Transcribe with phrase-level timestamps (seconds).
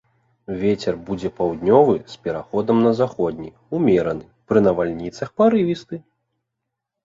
[0.61, 6.05] Вецер будзе паўднёвы з пераходам на заходні, умераны, пры навальніцах парывісты.